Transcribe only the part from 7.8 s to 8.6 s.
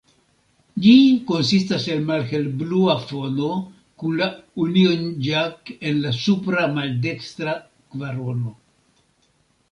kvarono.